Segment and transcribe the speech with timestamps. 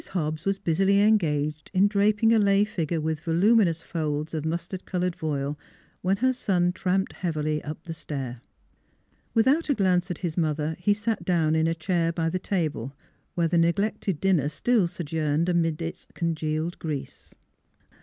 [0.15, 5.15] Hobbs was busily engaged in draping a lay figure with voluminous folds of mustard colored
[5.15, 5.59] voile
[6.01, 8.41] when her son tramped heavily up the stair.
[9.35, 12.97] Without a glance at his mother he sat down in a chair by the table,
[13.35, 17.35] where the neglected dinner still sojourned amid its con gealed grease.